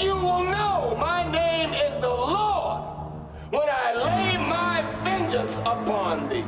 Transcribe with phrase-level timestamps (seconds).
[0.00, 2.80] You will know my name is the Lord
[3.50, 6.42] when I lay my vengeance upon thee.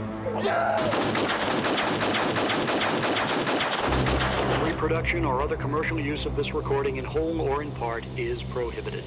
[4.65, 9.05] Reproduction or other commercial use of this recording in whole or in part is prohibited.